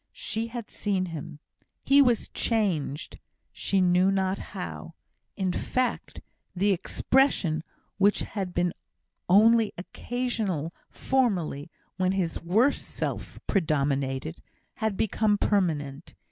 She 0.17 0.47
had 0.47 0.71
seen 0.71 1.05
him. 1.13 1.37
He 1.83 2.01
was 2.01 2.27
changed, 2.29 3.19
she 3.51 3.81
knew 3.81 4.09
not 4.09 4.39
how. 4.57 4.95
In 5.37 5.51
fact, 5.53 6.21
the 6.55 6.71
expression, 6.71 7.63
which 7.99 8.21
had 8.21 8.51
been 8.51 8.73
only 9.29 9.71
occasional 9.77 10.73
formerly, 10.89 11.69
when 11.97 12.13
his 12.13 12.41
worse 12.41 12.81
self 12.81 13.37
predominated, 13.45 14.41
had 14.77 14.97
become 14.97 15.37
permanent. 15.37 16.15